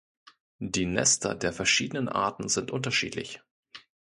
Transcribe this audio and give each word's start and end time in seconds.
Die 0.57 0.87
Nester 0.87 1.35
der 1.35 1.53
verschiedenen 1.53 2.09
Arten 2.09 2.49
sind 2.49 2.71
unterschiedlich. 2.71 3.43